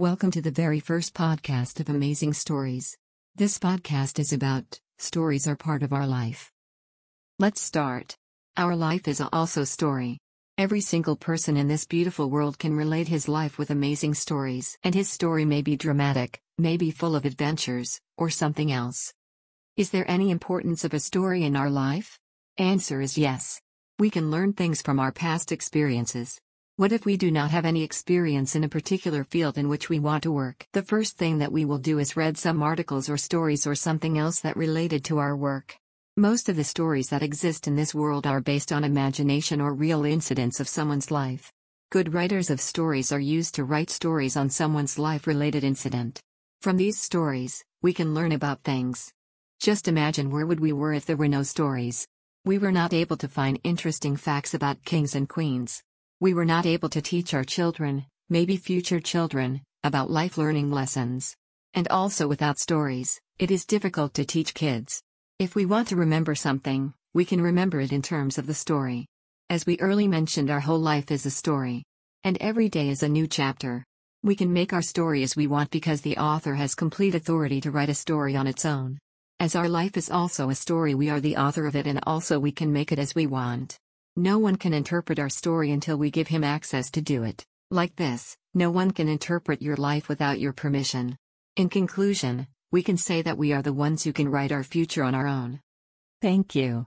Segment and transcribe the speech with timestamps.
[0.00, 2.96] Welcome to the very first podcast of Amazing Stories.
[3.34, 6.50] This podcast is about stories are part of our life.
[7.38, 8.16] Let's start.
[8.56, 10.16] Our life is also story.
[10.56, 14.94] Every single person in this beautiful world can relate his life with amazing stories, and
[14.94, 19.12] his story may be dramatic, may be full of adventures, or something else.
[19.76, 22.18] Is there any importance of a story in our life?
[22.56, 23.60] Answer is yes.
[23.98, 26.40] We can learn things from our past experiences.
[26.80, 29.98] What if we do not have any experience in a particular field in which we
[29.98, 30.66] want to work?
[30.72, 34.16] The first thing that we will do is read some articles or stories or something
[34.16, 35.76] else that related to our work.
[36.16, 40.06] Most of the stories that exist in this world are based on imagination or real
[40.06, 41.52] incidents of someone's life.
[41.90, 46.18] Good writers of stories are used to write stories on someone's life related incident.
[46.62, 49.12] From these stories, we can learn about things.
[49.60, 52.08] Just imagine where would we were if there were no stories.
[52.46, 55.82] We were not able to find interesting facts about kings and queens.
[56.22, 61.34] We were not able to teach our children, maybe future children, about life learning lessons.
[61.72, 65.00] And also without stories, it is difficult to teach kids.
[65.38, 69.06] If we want to remember something, we can remember it in terms of the story.
[69.48, 71.84] As we early mentioned, our whole life is a story.
[72.22, 73.82] And every day is a new chapter.
[74.22, 77.70] We can make our story as we want because the author has complete authority to
[77.70, 78.98] write a story on its own.
[79.40, 82.38] As our life is also a story, we are the author of it and also
[82.38, 83.78] we can make it as we want.
[84.20, 87.42] No one can interpret our story until we give him access to do it.
[87.70, 91.16] Like this, no one can interpret your life without your permission.
[91.56, 95.04] In conclusion, we can say that we are the ones who can write our future
[95.04, 95.60] on our own.
[96.20, 96.70] Thank you.